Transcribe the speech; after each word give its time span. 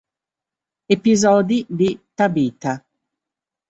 Episodi 0.95 1.59
di 1.69 1.89
Tabitha 2.17 2.73